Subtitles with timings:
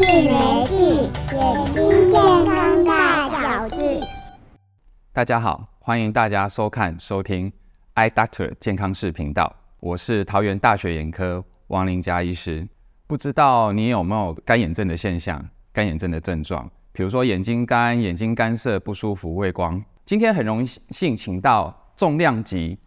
[0.00, 4.00] 气没气，眼睛健康大小事。
[5.12, 7.52] 大家好，欢迎大家收看收听
[7.94, 12.66] Eye Doctor 健康视频道，我是桃园大学眼科王林佳医师。
[13.06, 15.46] 不知道你有没有干眼症的现象？
[15.70, 19.84] 干眼症的症状，比如说眼睛干、眼睛干涩、不舒服、畏光。
[20.06, 22.78] 今天很荣幸请到重量级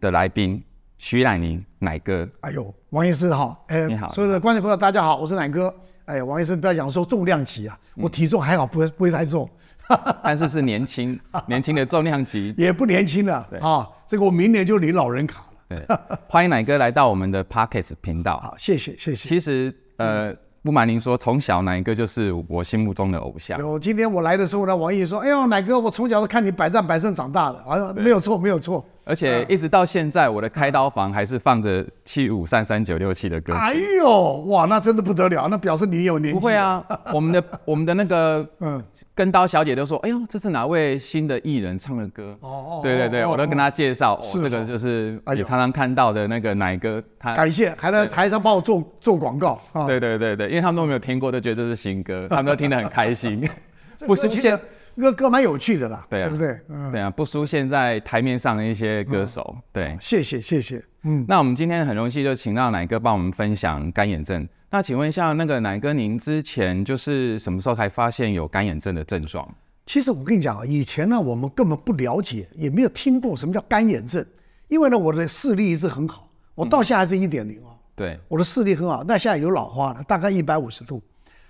[0.00, 0.60] 的来宾
[0.98, 2.28] 徐乃宁乃哥。
[2.40, 5.72] 哎呦，王医师好，哎，你好，所有的观众朋友大家好，我是乃哥。
[6.06, 9.48] 哎，王医生不要讲说重量级啊，我体重还好，不会不会太重，
[10.22, 11.18] 但是是年轻
[11.48, 13.88] 年轻的重量级，也不年轻了啊。
[14.06, 15.46] 这个我明年就领老人卡了。
[15.66, 15.82] 对，
[16.28, 18.38] 欢迎奶哥来到我们的 Podcast 频道。
[18.40, 19.28] 好，谢谢谢谢。
[19.28, 20.30] 其实呃，
[20.62, 23.58] 不瞒您说，从小奶哥就是我心目中的偶像。
[23.58, 28.84] 有今天我来的时候呢，王医说：“哎呦，奶哥，我从小都看你百战百胜长大的。”啊，没有错，没有错。
[29.04, 33.52] 而且一直到现在，我的开刀房还是放着七五三三九六七的歌。
[33.54, 36.40] 哎呦，哇，那真的不得了，那表示你有年纪。
[36.40, 38.82] 不会啊， 我们的我们的那个嗯，
[39.14, 42.36] 跟刀小姐都说，哎呦，这是哪位新的艺人唱的歌？
[42.40, 47.02] 哦哦，对对对，我都跟他介绍，是这个就是也常常看到的那个奶哥。
[47.18, 49.60] 他感谢还在台上帮我做做广告。
[49.86, 53.46] 对对对对，因为他们都没有听过，都觉得这是新歌，他们都听得很开心。
[54.06, 54.58] 不是现。
[54.96, 56.60] 歌歌蛮有趣的啦，对，啊、对不对？
[56.68, 59.54] 嗯，对啊，不输现在台面上的一些歌手。
[59.56, 60.82] 嗯、对，谢谢谢谢。
[61.02, 64.48] 嗯，那我们今天很荣幸就请到乃哥帮我们分享干眼症。
[64.70, 69.46] 那请问一下，那个乃哥，您之前就是什么时候才发现有干眼症的症状？
[69.86, 74.24] 其实我跟你讲啊，以前呢，我们根本不了解，也没有听过什么叫干眼症。
[74.68, 77.76] 因为呢，我的视力一直很好，我到现在还是一点零哦。
[77.94, 81.02] 对，我的视力很好，但现在有老花了，大概一百五十度。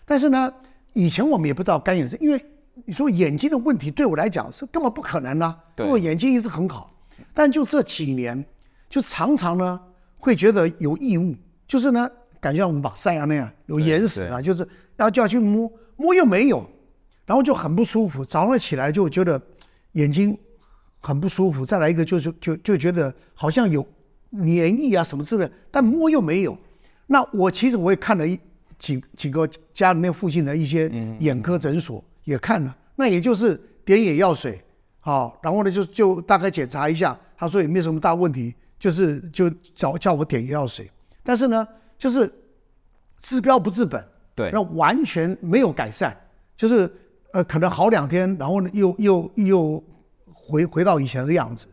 [0.05, 0.53] 但是呢，
[0.93, 2.45] 以前我们也不知道干眼症，因为。
[2.87, 6.93] 你说眼睛的问题对我来讲是根本不可能啊，因为我眼睛一直很好，
[7.33, 8.45] 但就这几年，
[8.91, 9.81] 就常常呢
[10.19, 11.35] 会觉得有异物，
[11.69, 16.69] 就是呢感觉像我们把山羊那样有眼屎啊，就是然后就要去摸，摸又没有，
[17.27, 19.41] 然后就很不舒服，早上起来就觉得
[19.93, 20.37] 眼睛
[20.99, 23.87] 很不舒服，再来一个就是就就觉得好像有
[24.31, 26.59] 黏液啊什么之类的，但摸又没有。
[27.07, 28.39] 那我其实我也看了一
[28.79, 30.91] 几几个家里面附近的一些
[31.21, 32.03] 眼科诊所。
[32.25, 33.55] 也看了，那也就是
[33.85, 34.63] 点眼药水，
[35.01, 40.91] 好，然后呢就就大概检查一下，他说也没有什么大问题，就是就叫叫我点眼药水，
[41.23, 41.67] 但是呢
[41.99, 42.33] 就是
[43.21, 44.03] 治标不治本，
[44.35, 46.17] 对，那完全没有改善，
[46.57, 46.91] 就是
[47.33, 49.85] 呃可能好两天，然后呢又又又
[50.33, 51.67] 回回到以前的样子，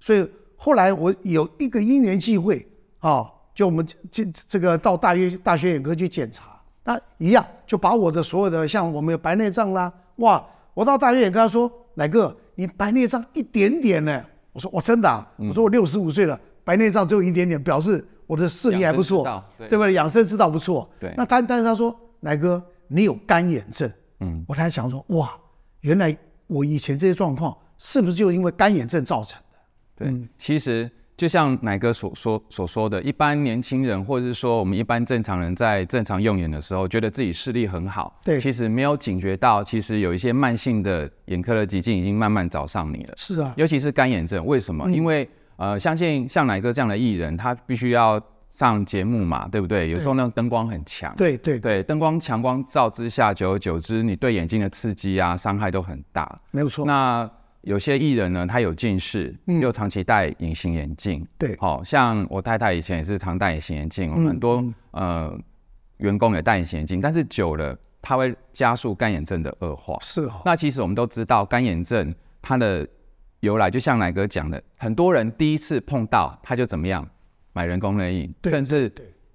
[0.00, 2.66] 所以后来我有一个因缘际会
[3.00, 6.55] 啊，就我们这这个到大医大学眼科去检查。
[6.86, 10.42] 那一样就把我的所有的像我们有白内障啦，哇！
[10.72, 14.24] 我到大医院跟他说，奶哥，你白内障一点点呢？
[14.52, 19.24] 我说我真的啊，我说我六十五岁了，白内障只有一点点，表示我的视力还不错，
[19.58, 19.94] 对不对？
[19.94, 20.88] 养生之道不错。
[21.00, 21.12] 对。
[21.16, 23.90] 那他但是他说，奶哥，你有干眼症。
[24.20, 24.44] 嗯。
[24.46, 25.32] 我才想说，哇，
[25.80, 30.04] 原来我以前这些状况是不是就因为干眼症造成的？
[30.04, 30.88] 对，其实。
[31.16, 43.14] 就像奶哥所说所说的，一般年轻人或者是说我们一般正常人在正常用眼的时候，觉得自己视力很好，对，其实没有警觉到，其实有一些慢性的眼科的疾病已经慢慢找上你了。
[43.16, 44.84] 是啊，尤其是干眼症，为什么？
[44.86, 49.88] 嗯、因为呃，相信像奶哥这样的艺人，他必须要上节目嘛，对不对？
[49.88, 56.40] 有时候那个灯光很强，对对对，灯光强光照之下，久而久之，你对眼睛的刺激啊，伤害都很大。
[56.50, 56.84] 没有错。
[56.84, 57.28] 那
[57.66, 61.26] 有些艺人呢，他有近视，又长期戴隐形眼镜。
[61.36, 65.36] 对，好像我太太以前也是常戴隐形眼镜，很多呃
[65.96, 69.98] 员工也戴隐形眼镜，但是久了，它会加速干眼症的恶化。
[70.00, 70.42] 是哦。
[70.44, 72.86] 那其实我们都知道，干眼症它的
[73.40, 77.04] 由来，就像乃哥讲的，很多人第一次碰到他就怎么样，
[77.52, 78.88] 买人工泪液，甚至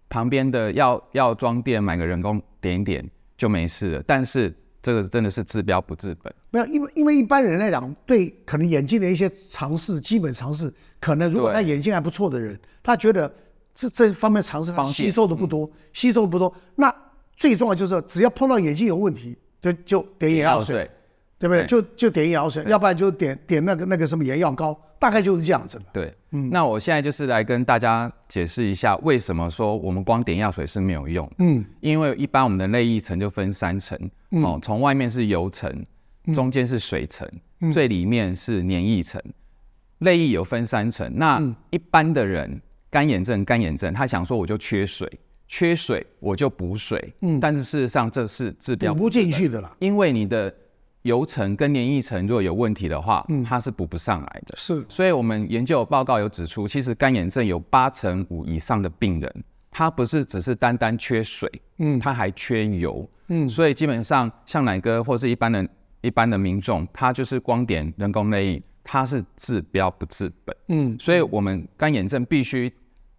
[0.07, 3.05] 旁边的药药妆店买个人工点一点
[3.35, 4.55] 就没事了，但是。
[4.81, 6.33] 这个真的是治标不治本。
[6.49, 13.31] 没有，因为因为一般人来讲，对可能眼睛的一些尝试、基本尝试，可能如果他眼睛还不错的人，他觉得
[13.73, 16.53] 这这方面尝试他吸收的不多，吸收的不多。
[16.75, 16.93] 那
[17.37, 20.89] 最重要就是，只要碰到眼睛有问题，就就点眼药水，
[21.41, 21.65] 对不对？
[21.65, 24.79] 就就点眼药水，要不然就点点那个那个什么眼药膏。
[24.99, 25.81] 大概就是这样子。
[25.91, 31.27] 对，嗯，那我现在就是来跟大家解释一下，为什么说我们光点药水是没有用。
[31.39, 33.97] 嗯，因为一般我们的泪液层就分三层，
[34.43, 35.83] 哦，从外面是油层，
[36.35, 37.27] 中间是水层，
[37.73, 39.19] 最里面是黏液层。
[39.97, 41.41] 泪液有分三层，那
[41.71, 42.61] 一般的人
[42.91, 45.11] 干眼症，干眼症，他想说我就缺水，
[45.47, 50.53] 缺水我就补水，嗯，但是事实上这是治标补不进去的啦，因为你的。
[51.03, 54.55] 油层跟黏液层如果有问题的话，嗯，它是补不上来的。
[54.57, 61.49] 是，所以我们研究报告有指出，其实干眼症有八成五以上的病人，他不是只是单单缺水，
[61.79, 65.67] 嗯，他还缺油，嗯，所以基本上像奶哥或是一般的、
[66.01, 72.71] 一般的民众，他就是光点人工泪液，他是治标不治本，嗯，所以我们干眼症必须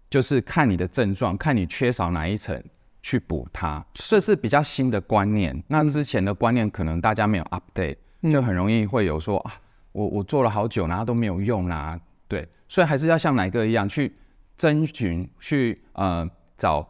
[0.08, 2.62] 就是看你的症状，看你缺少哪一层
[3.02, 5.62] 去补它，这是比较新的观念。
[5.68, 7.96] 那之前的观念可能大家没有 update，
[8.32, 9.52] 就很容易会有说啊，
[9.92, 14.12] 我我做了好久，然后都没有用啦，对，所以还是要像奶哥一样去
[14.56, 16.28] 征询，去呃。
[16.58, 16.86] 找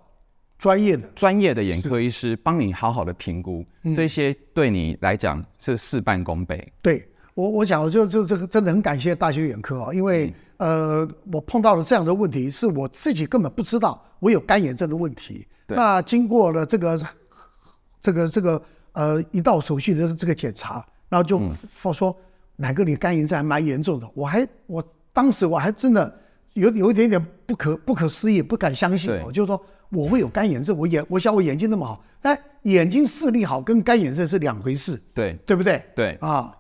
[0.59, 3.65] 专业的专业的眼科医师帮你好好的评估，
[3.95, 6.71] 这些对你来讲是事半功倍。
[6.83, 15.47] 对我，我想就就这个真的很感谢大学眼科啊，因为呃，我碰到了这样的问题，是我自己根本不知道我有干眼症的问题。
[15.67, 17.01] 那经过了这个
[18.01, 18.63] 这个这个
[18.93, 21.41] 呃一道手续的这个检查，然后就
[21.75, 22.17] 说说
[22.57, 24.83] 乃哥你干眼症还蛮严重的，我还我
[25.13, 26.19] 当时我还真的。
[26.55, 35.33] 有有一点点不可不可思议，不敢相信我，就是说我会有干眼症，我眼我想我眼睛那么好，但眼睛视力好跟干眼症是两回事，对。
[35.47, 35.83] 对不对？
[35.97, 36.13] 对。
[36.21, 36.55] 啊，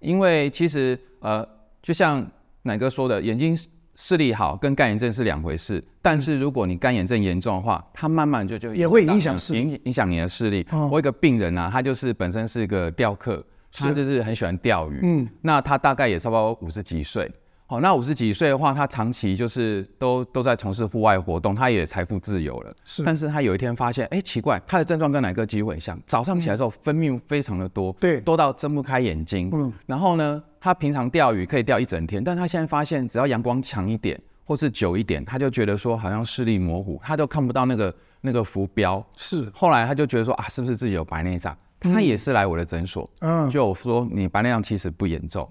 [0.00, 1.48] 因为其实呃，
[1.80, 2.28] 就像
[2.62, 3.56] 奶哥说的，眼睛
[3.98, 10.64] 视力好跟干眼症是两回事，但是如果你干眼症严重的话，它慢慢就就也会影响视力，影影响你的视力。
[10.70, 17.30] 我有一个病人啊，他就是本身是一个雕刻，他就是很喜欢钓鱼，嗯，那他大概也差不多五十几岁。
[17.68, 22.72] 好，那五十几岁的话，他长期就是都都在从事户外活动，他也财富自由了。
[22.84, 26.00] 是，但是他有一天发现，哎、欸，奇怪，他的症状跟乃哥机会像。
[26.06, 29.50] 早上起来之后，分泌物非常的多，对、嗯，多到睁不开眼睛。
[29.52, 39.04] 嗯，然后呢，他平常钓鱼可以钓一整天，但他现在发现，只要阳光强一点或是久一点，他就觉得说好像视力模糊，他就看不到那个那个浮标。
[39.16, 41.56] 是，后来他就觉得说啊，是不是自己有白内障？
[41.80, 45.48] 他也是来我的诊所，嗯，就说你白内障其实不严重。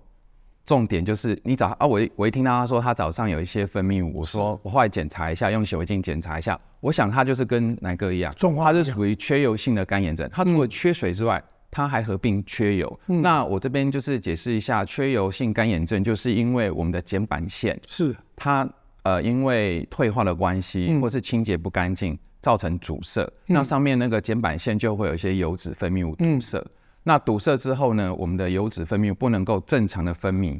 [0.65, 10.27] 重点就是你早啊，我一我一听到他说他早上有一些分泌物，我说我后来检查一下，用显微镜检查一下，我想他就是跟南哥一样，他是属于缺油性的干眼症。
[10.33, 12.99] 他除了缺水之外，他还合并缺油。
[13.05, 18.15] 那我这边就是解释一下，缺油性干眼症就是因为我们的睑板腺是。
[18.35, 18.67] 它
[19.03, 26.63] 呃因为退化的关系，或是清洁不干净造成阻塞，那上面那个睑板腺就会有一些油脂分泌物堵塞。
[27.07, 30.59] 那堵塞之后呢，我们的油脂分泌不能够正常的分泌，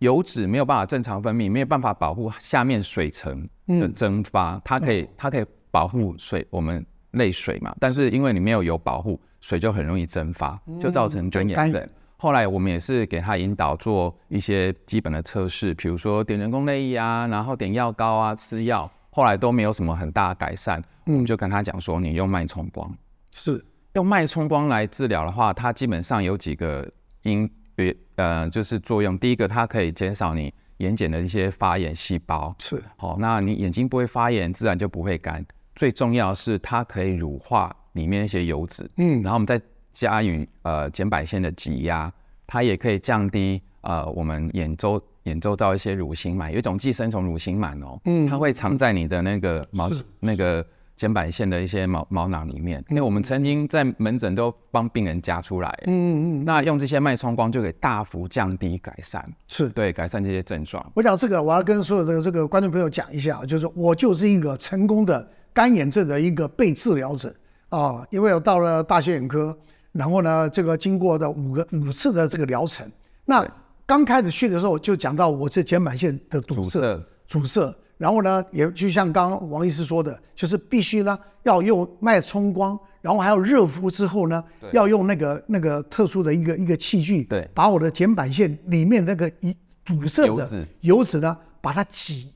[0.00, 11.88] 油脂没有办法正常分泌，没有办法保护下面水层的蒸发，嗯、它可以它可以保护水我们泪水嘛，但是因为你没有油保护，水就很容易蒸发，就造成干眼症。
[12.16, 22.92] 后来我们也是给他引导做一些基本的测试，比如说点人工泪液啊，然后点药膏啊，吃药，后来都没有什么很大的改善，我们就跟他讲说，你用脉冲光
[23.30, 23.64] 是。
[23.94, 26.88] 用脉冲光来治疗的话，它基本上有几个
[27.22, 29.18] 因别呃，就是作用。
[29.18, 35.44] 第一个，它可以减少你眼睑的一些发炎细胞，是好，那你眼睛不会发炎，自然就不会干。
[35.74, 39.60] 最重要是，它可以乳化里面一些油脂，嗯，然后我们再
[39.92, 42.12] 加以呃睑板腺的挤压，
[42.46, 49.90] 它也可以降低呃我们眼周眼周到一些乳型螨，有一种寄生虫乳型螨哦，嗯，它会藏在你的那个毛
[50.20, 50.64] 那个。
[51.00, 59.70] 瞼板腺的一些毛毛囊里面，因为我们曾经在门诊都帮病人夹出来，嗯嗯嗯，那用这些脉冲光就可以大幅降低改善，是。
[59.70, 60.84] 对改善这些症状。
[60.94, 67.34] 我讲这个，我要跟所有的这个观众朋友讲一下，就是我就是一个成功的干眼症的一个被治疗者。
[67.70, 69.56] 啊，因为我到了大学眼科，
[69.92, 72.86] 然后呢，这个经过的五个五次的这个疗程，
[73.24, 73.42] 那
[73.86, 77.74] 刚开始去的时候就讲到我这睑板腺的堵塞，阻塞。
[78.00, 84.42] 然后呢，也就像刚刚王医师说的，就是必须呢要用脉冲光，然后还要热敷之后呢，
[84.72, 89.54] 要用那个那个特殊的一个一个器具，对，把我的睑板腺里面那个一
[89.84, 92.32] 堵塞的油脂，呢，把它挤，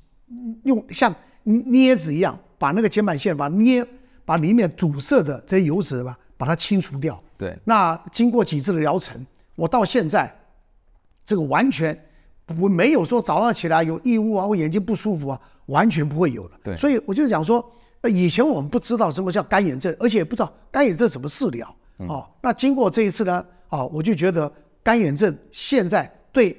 [0.64, 1.14] 用像
[1.46, 3.82] 镊子一样，把那个睑板腺把捏，
[4.26, 7.18] 把里面堵塞的这些油脂吧，把它清除掉。
[7.38, 9.24] 对，那经过几次的疗程，
[9.56, 10.30] 我到现在
[11.24, 11.98] 这个完全。
[12.60, 16.50] 我没有说早上起来有异物啊，我眼睛不舒服啊，完全不会有了。
[16.62, 17.64] 对，所以我就讲说，
[18.02, 21.74] 以前我们不知道什么叫干眼症，而且也不知道干眼症怎么治疗。
[22.06, 26.54] 哦，那经过这一次呢，哦，我就觉得干眼症现在对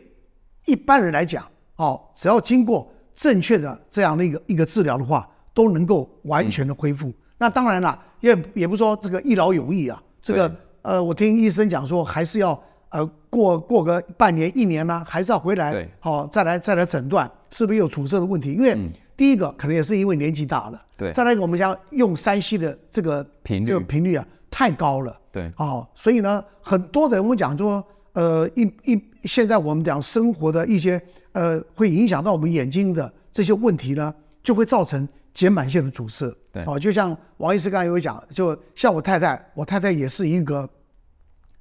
[0.66, 7.10] 一般人来讲，哦，只要经过正确的这样的一个一个治疗的话，都能够完全的恢复。
[7.10, 10.02] 嗯、那当然了，也也不说这个一劳永逸啊。
[10.20, 12.60] 这个呃，我听医生讲说，还是要。
[12.90, 18.54] 呃，过过个半年一年呢，还是要回来，好再来再来诊断是不是有阻塞的问题？
[18.54, 18.78] 因为
[19.18, 21.12] 第一个可能也是因为年纪大了，对。
[21.12, 25.52] 再来一个，我们讲用三 C 的这个频率，这个频率啊太高了，对。
[25.58, 31.02] 哦，所以呢，很多人我们讲说，呃，一一现在我们讲生活的一些
[31.34, 36.34] 呃，会影响到我们眼睛的这些问题呢，就会造成睑板腺的阻塞。
[36.54, 40.70] 对，哦，就像王医师刚才有讲，就像我太太，我太太也是一个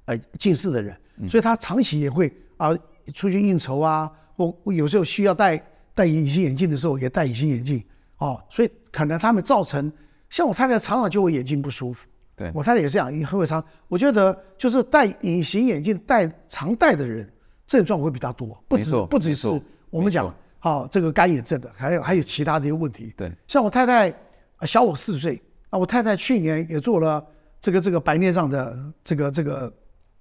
[0.05, 2.77] 呃近视的人，嗯、所以他长期也会啊、呃、
[3.13, 5.61] 出去应酬啊，或有时候需要戴
[5.93, 7.83] 戴隐形眼镜的时候也戴隐形眼镜。
[8.17, 9.91] 哦，所以可能他们造成，
[10.29, 12.07] 像我太太常常就会眼睛不舒服。
[12.33, 13.63] 对，我太太也是这样，很会常。
[13.89, 17.29] 我觉得就是戴隐形眼镜戴常戴的人，
[17.67, 19.47] 症状会比较多，不止不只是
[19.89, 23.13] 我们讲好这个干眼症的，还有还有其他的一些问题。
[23.17, 24.13] 对，像我太太
[24.61, 27.25] 小我四岁啊，我太太去年也做了
[27.59, 29.73] 这个这个白内障的这个这个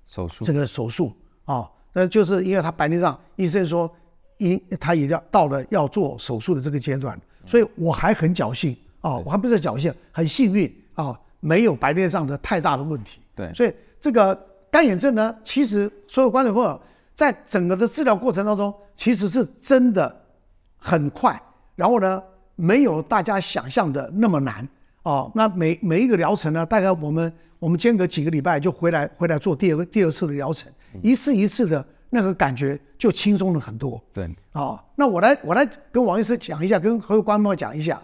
[0.07, 1.13] 手术，这个手术
[1.45, 3.91] 啊，那就是因为他白内障，医生说
[4.39, 13.21] 因他也要到了要做手术的这个阶段，所以我还很侥幸啊，我还不是侥幸，很幸运啊，没有白内障的太大的问题。
[13.35, 14.35] 对，所以这个
[14.71, 16.81] 干眼症呢，其实所有观众朋友
[17.15, 20.21] 在整个的治疗过程当中，其实是真的。
[20.87, 21.41] 很快，
[21.77, 22.23] 然后呢，
[22.57, 24.69] 没有大家想象的那么难
[25.05, 25.31] 哦。
[25.35, 34.03] 那每每一个疗程呢，大概我们我们间隔几个礼拜就回来回来做第二个第二次的疗程，嗯、一次一次的那个感觉就轻松了很多。
[34.13, 38.03] 对，啊、哦，那我来我来跟王医师讲一下，跟所有观众讲一下，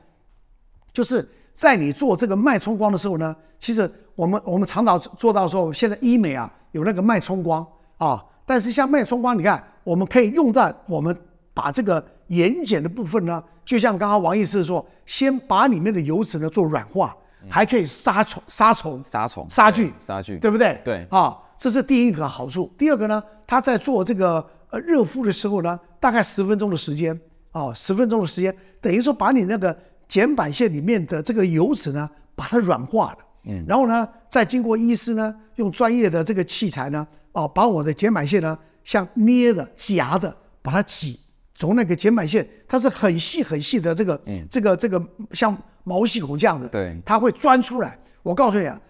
[0.93, 7.63] 就是在你做这个脉冲光的时候呢，其实我们我们常常做到说，现在医美啊有那个脉冲光
[7.99, 11.17] 啊、哦，但是像脉冲光，你看我们可以用在我们
[11.53, 12.05] 把这个。
[12.31, 17.17] 眼瞼的部分呢，就像刚刚王医师说，先把里面的油脂呢做软化，
[17.49, 20.81] 还可以杀虫、杀虫、杀虫、杀菌、杀菌，对不对？
[20.85, 22.73] 对啊，这是第一个好处。
[22.79, 27.19] 第二个呢，他在做这个呃热敷的时候呢，大概十分钟的时间
[27.51, 29.77] 啊，十分钟的时间，等于说把你那个
[30.09, 33.19] 睑板腺里面的这个油脂呢，把它软化了。
[33.47, 40.33] 嗯，然后呢，再经过医师呢用专业的这个器材呢，哦，把我的睑板腺呢像捏的、夹的，
[40.63, 41.19] 把它挤。
[41.61, 45.01] 从那个睑板腺，它是很细很细的这个，嗯，这个这个
[45.33, 47.99] 像毛细孔这样的，对，它会钻出来。
[48.23, 48.81] 我告诉你啊，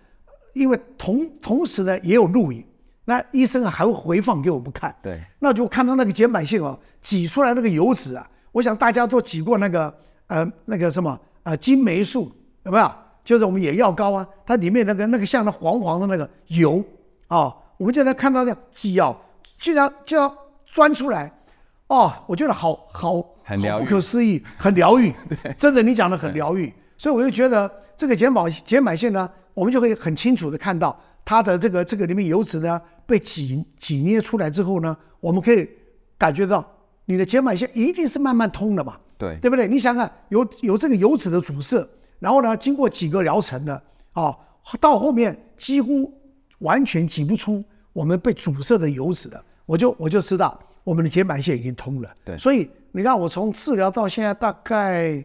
[0.54, 2.64] 因为同同时呢也有录影，
[3.06, 9.92] 那医生还会回放给我们看，对，那就看到那个睑板腺哦挤出来那个油脂啊，我想大家都挤过那个
[10.28, 12.30] 呃那个什么呃金霉素
[12.62, 12.88] 有没有？
[13.24, 16.82] 就是我们眼药膏啊，它里面那个那个像那黄黄的那个油
[17.26, 19.16] 啊、哦，我们就在看到那挤哦，
[19.58, 20.32] 竟然就要
[20.66, 21.32] 钻出来。
[21.90, 25.12] 哦，我觉得好好很疗愈，不可思议，很疗愈。
[25.42, 26.72] 对，真的，你讲的很疗愈。
[26.96, 35.68] 所以我就觉得这个瞼板瞼板腺呢，我们就可以很清楚的看到它的这个这个里面油脂呢被挤挤捏出来之后呢，我们可以
[36.16, 36.64] 感觉到
[37.06, 38.96] 你的瞼板腺一定是慢慢通的嘛。
[39.18, 39.66] 对，对不对？
[39.66, 41.84] 你想想，有有这个油脂的阻塞，
[42.20, 43.74] 然后呢，经过几个疗程呢，
[44.12, 44.38] 啊、哦，
[44.80, 46.12] 到后面几乎
[46.60, 50.56] 完全挤不出我们被阻塞的油脂的，我就我就知道。
[50.82, 55.22] 我们的瞼板腺已经通了，对，所以你看我从治疗到现在大概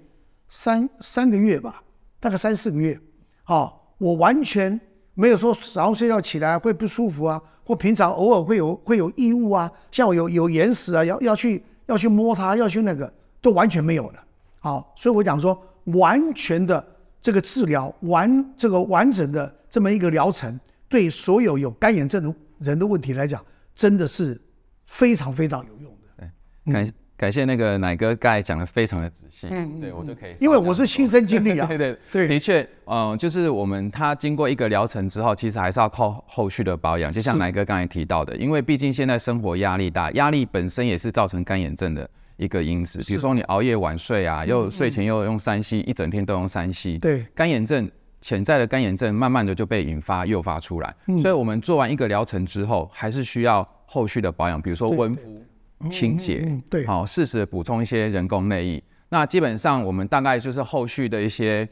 [0.49, 1.81] 三三个月吧，
[2.19, 2.99] 大概三四个月，
[3.45, 4.79] 啊，我完全
[5.13, 14.23] 没有说早上睡觉起来会不舒服啊，或平常偶尔会有会有异物啊，像我有有眼屎啊，要要去要去摸它，要去那个都完全没有了，
[14.59, 16.85] 好，所以我讲说完全的
[17.21, 20.59] 这个治疗完这个完整的这么一个疗程，
[20.89, 23.43] 对所有有干眼症的人的问题来讲，
[23.73, 24.39] 真的是。
[24.85, 26.29] 非常非常有用的，
[26.65, 47.89] 对，感感谢那个奶哥刚才讲的非常的仔细，嗯，对我就可以，因为我是亲身经历啊， 对对对，的确，嗯，就是我们他经过一个疗程之后，其实还是要靠后续的保养，就像奶哥刚才提到的，因为毕竟现在生活压力大，压力本身也是造成干眼症的一个因子，比如说你熬夜晚睡啊，又睡前又用三 C，一整天都用三 C，对，干眼症
[48.19, 53.65] 潜在的干眼症慢慢的就被引发诱发出来，所以我们做完一个疗程之后，还是需要。
[53.85, 55.43] 后续的保养，比如说温敷、
[55.89, 58.83] 清洁，对，好，适时的补充一些人工内衣。
[59.09, 61.67] 那基本上我们大概就是后续的一些，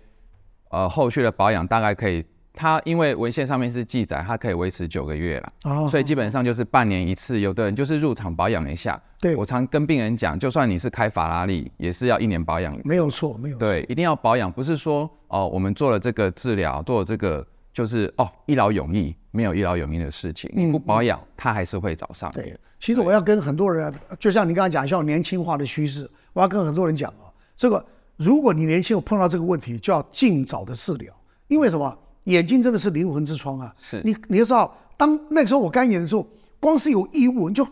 [0.69, 7.39] 呃，后续的保养大概可以，它因为文献上面是记载，它可以维持九个月了，哦，所以基本上就是半年一次。
[7.39, 17.45] 有的人就是入场保养一下，对，我常跟病人讲，就算你是开法拉利，也是要一年保养一次，没有错，没有错，对，一定要保养，不是说哦，我们做了这个治疗，做了这个。
[17.73, 20.49] 就是哦，一劳永逸，没有一劳永逸的事情。
[20.53, 22.31] 你不保养，它还是会找上。
[22.31, 27.83] 对，其实我要跟很多人，就像你刚才讲，像年轻化的趋势，我要跟很多人讲啊，这个
[28.15, 31.13] 如果你年轻有碰到这个问题，就要尽早的治疗。
[31.47, 31.97] 因为什么？
[32.25, 33.75] 眼睛真的是灵魂之窗啊。
[33.81, 34.01] 是。
[34.05, 36.25] 你你要知道，当那个时候我干眼的时候，
[36.59, 37.67] 光是有异物，你就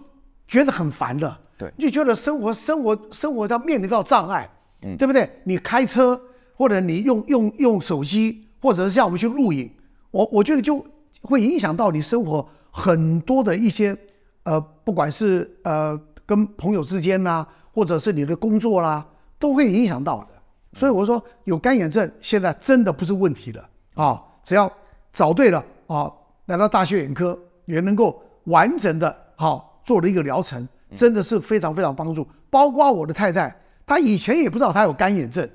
[0.48, 1.38] 觉得很烦的。
[1.58, 1.72] 对。
[1.78, 4.50] 你就觉得生活生活生活要面临到障碍，
[4.82, 5.30] 嗯，对不对？
[5.46, 6.20] 你开车
[6.56, 9.72] 或者你用用用手机，或者是像我们去录影。
[10.12, 10.86] 我我觉得就
[11.22, 13.96] 会影响到你生活很多的一些，
[14.44, 19.06] 呃，不管是呃跟朋友之间呐，或者是你的工作啦，
[19.38, 20.28] 都会影响到的。
[20.74, 24.72] 所以我说有干眼症现在真的不是问题了啊，只要
[25.12, 26.10] 找对了啊，
[26.46, 32.26] 来到大学眼科也能够完整的好做了一个疗程，真的是非常非常帮助。
[32.50, 33.54] 包括我的太太，
[33.86, 35.48] 她以前也不知道她有干眼症，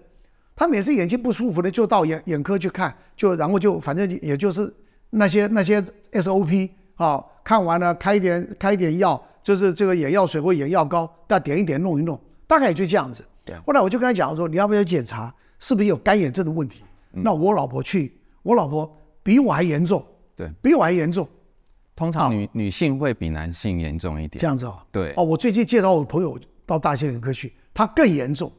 [0.55, 4.73] 她每次眼睛不舒服的就到眼眼科去看，就然后就反正也就是
[5.11, 5.83] 那些那些
[6.13, 9.23] SOP 啊，看完了开一点开一点药。
[9.47, 13.25] 就是这个眼药水或眼药膏，再点一点弄一弄，大概也就这样子。
[13.45, 13.57] 对。
[13.65, 16.83] 后来我就跟他讲说，你要不要检查，是不是有干眼症的问题？
[17.13, 21.29] 嗯、那我老婆去，我老婆比我还严重，对，比我还严重。
[21.95, 24.41] 通常女女性会比男性严重一点。
[24.41, 24.85] 这样子啊？
[24.91, 25.15] 对。
[25.17, 26.37] 哦，我最近介绍我朋友
[26.67, 28.51] 到大学眼科去，他更严重，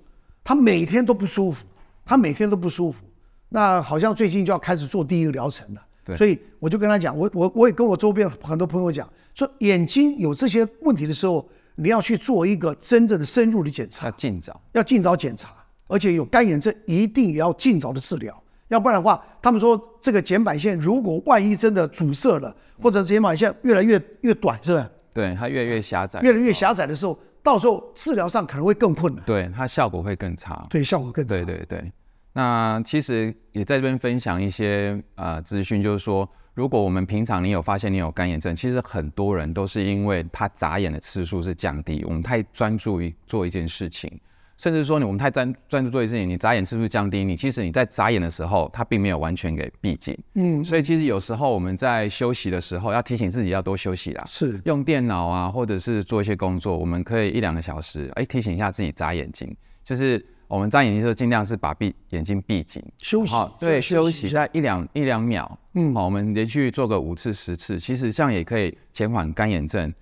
[0.41, 1.65] 他每天都不舒服，
[2.05, 3.03] 他每天都不舒服。
[3.49, 5.81] 那好像最近就要开始做第一个疗程了。
[6.07, 6.15] 对。
[6.15, 9.07] 所以我就跟他讲，我我我也跟我周边很多朋友讲。
[9.35, 15.53] 说眼睛有这些问题的时候，你要去做一个真正的深入的检查，要尽早，要尽早检查，
[15.85, 18.35] 而且有干眼症一定也要尽早的治疗，
[18.69, 24.89] 要不然的话，他们说这个睑板腺如果万一真的阻塞了，或者睑板腺越来越越短，是吧？
[25.13, 31.91] 对，它越来越狭窄，越来越狭窄的时候，到时候治疗上可能会更困难，对，它效果会更差，对，效果更差，对对对。
[32.37, 36.29] 那其实也在这边分享一些呃资讯，就是说。
[36.53, 44.11] 如果我们平常你有发现你有干眼症，其实很多人都是因为他眨眼的次数是降低，我们太专注于做一件事情，
[44.57, 50.17] 甚至说你我们太专专注做一件事情，你眨眼次数降低，你其实你在眨眼的时候，它并没有完全给闭紧。
[50.33, 54.23] 嗯，所以其实有时候我们在休息的时候要提醒自己要多休息啦。
[54.25, 60.25] 是，用电脑啊，或者是做一些工作，我们可以一两个小时，哎，提醒一下自己眨眼睛，就是。
[60.47, 63.31] 我们眨眼睛的时候，尽量是把闭眼睛闭紧，休息。
[63.31, 65.59] 好，对，休息在一两一两秒。
[65.73, 69.93] 嗯，好，我们连续做个五次十次，其实这样也可以减缓干眼症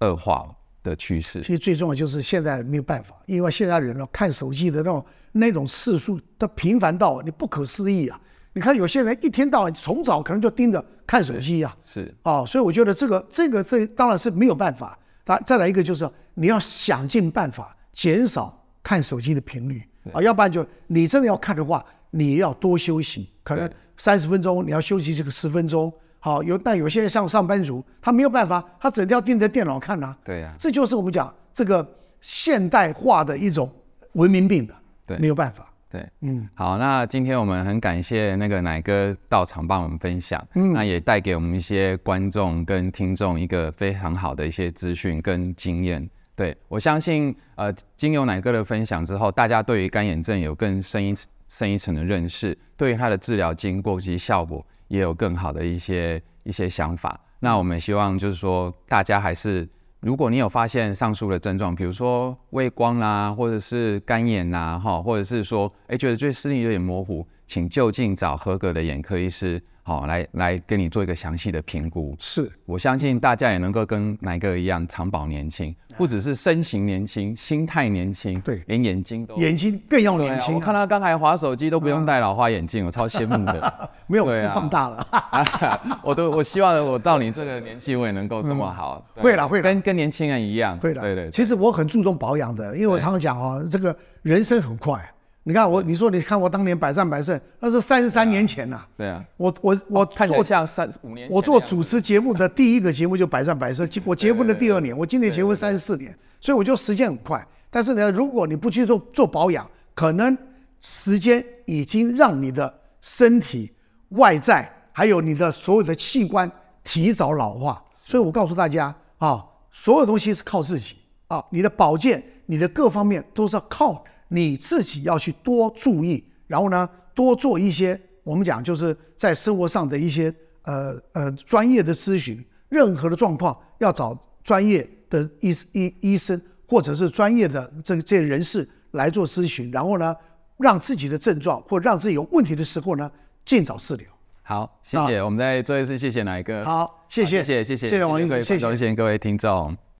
[0.00, 0.44] 恶化
[0.82, 1.40] 的趋势。
[1.42, 8.20] 其实最重要就是现在没有办法，因为现在人呢看手机的那种那种次数它频繁到你不可思议啊！
[8.52, 11.76] 你看有些人一天到晚从早可能就盯着看手机啊。
[11.86, 14.98] 是啊，所以我觉得这个这个这当然是没有办法。
[15.24, 18.60] 再再来一个就是你要想尽办法减少。
[18.84, 25.92] 看手机的频率啊，要不然就你真的要看的话，你要多休息，可能三十分钟你要休息这个十分钟。
[26.20, 30.16] 好，有但有些人像上班族，他没有办法，他整天要盯着电脑看呐。
[30.24, 31.86] 对呀，这就是我们讲这个
[32.20, 33.70] 现代化的一种
[34.12, 34.74] 文明病的。
[35.06, 35.70] 对，没有办法。
[35.90, 46.08] 对，嗯，好，那今天我们很感谢那个奶哥到场帮我们分享，嗯，那也带给我们一些观众跟听众一个非常好的一些资讯跟经验。
[46.36, 51.14] 对，我相信，呃，经由乃哥的分享之后，大家对于干眼症有更深一
[51.48, 57.20] 深一层的认识，对于它的治疗经过及效果也有更好的一些一些想法。
[57.38, 59.68] 那我们希望就是说，大家还是，
[60.00, 69.62] 如果你有发现上述的症状，比如说畏光啦，或者是干眼呐，哈，或者是说，哎，觉得这视力有点模糊，请就近找合格的眼科医师。
[69.86, 72.16] 好，来来跟你做一个详细的评估。
[72.18, 80.56] 是，我相信大家也能够跟乃哥一样长保年轻，不只是身形年轻，心态年轻，对，连眼睛都眼睛更要年轻、啊。
[80.56, 83.88] 我看他刚才划手机都不用戴老花眼镜，我超羡慕的。
[84.08, 85.06] 没有，是放大了。
[86.02, 89.06] 我都我希望我到你这个年纪，我也能够这么好。
[89.16, 90.78] 会了，会了，跟跟年轻人一样。
[90.78, 91.30] 会的，对对。
[91.30, 94.98] 其实我很注重保养的，因为我常常讲哦，这个人生很快。
[95.46, 98.82] 你看我，你说你看我当年百战百胜，那是三十三年前呐。
[98.96, 101.28] 对啊，我我我看起来像三五年。
[101.30, 107.46] 我做主持节目的第一个节目就百战百胜， 我结婚的第二年，我今年结婚三十四年，所以我就时间很快。
[107.68, 110.36] 但是呢，如果你不去做做保养，可能
[110.80, 113.70] 时间已经让你的身体
[114.10, 116.50] 外在还有你的所有的器官
[116.82, 117.84] 提早老化。
[117.92, 124.02] 所以我告诉大家啊，所有东西是靠自己啊，你的保健，你的各方面都是要靠。
[124.28, 132.44] 你自己要去多注意，然后呢，多做一些我们讲就是在生活上的一些呃呃专业的咨询。
[132.70, 140.16] 任何的状况要找专业的医医医生或者是专业的这这些人士来做咨询，然后呢，
[140.58, 143.08] 让自己的症状或让自己有问题的时候呢，
[143.44, 144.06] 尽早治疗。
[144.42, 146.64] 好，谢谢，啊、我们再做一次谢谢乃哥。
[146.64, 149.76] 好，谢谢，谢谢，谢谢，谢谢王医生，谢谢，谢谢各位听众。